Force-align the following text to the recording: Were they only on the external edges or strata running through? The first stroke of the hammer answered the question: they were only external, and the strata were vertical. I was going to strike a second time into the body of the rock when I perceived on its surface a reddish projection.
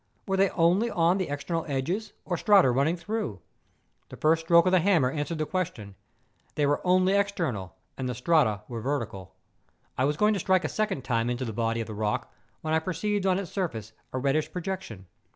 Were 0.25 0.35
they 0.35 0.49
only 0.49 0.89
on 0.89 1.19
the 1.19 1.29
external 1.29 1.63
edges 1.67 2.13
or 2.25 2.35
strata 2.35 2.71
running 2.71 2.97
through? 2.97 3.39
The 4.09 4.17
first 4.17 4.45
stroke 4.47 4.65
of 4.65 4.71
the 4.71 4.79
hammer 4.79 5.11
answered 5.11 5.37
the 5.37 5.45
question: 5.45 5.93
they 6.55 6.65
were 6.65 6.81
only 6.83 7.13
external, 7.13 7.75
and 7.99 8.09
the 8.09 8.15
strata 8.15 8.63
were 8.67 8.81
vertical. 8.81 9.35
I 9.99 10.05
was 10.05 10.17
going 10.17 10.33
to 10.33 10.39
strike 10.39 10.65
a 10.65 10.69
second 10.69 11.03
time 11.03 11.29
into 11.29 11.45
the 11.45 11.53
body 11.53 11.81
of 11.81 11.87
the 11.87 11.93
rock 11.93 12.33
when 12.61 12.73
I 12.73 12.79
perceived 12.79 13.27
on 13.27 13.37
its 13.37 13.51
surface 13.51 13.93
a 14.11 14.17
reddish 14.17 14.51
projection. 14.51 15.05